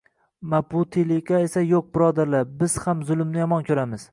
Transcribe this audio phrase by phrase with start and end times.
[0.53, 4.09] Mabutiliklar esa “yo‘q, birodarlar, biz ham zulmni yomon ko‘ramiz